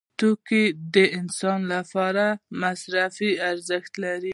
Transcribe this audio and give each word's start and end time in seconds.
توکي 0.19 0.63
د 0.95 0.95
انسان 1.19 1.59
لپاره 1.73 2.25
مصرفي 2.61 3.31
ارزښت 3.51 3.93
لري. 4.03 4.29